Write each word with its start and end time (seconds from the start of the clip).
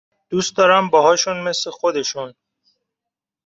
دوست 0.29 0.57
دارم 0.57 0.89
باهاشون 0.89 1.43
مث 1.43 1.67
خودشون 1.67 2.33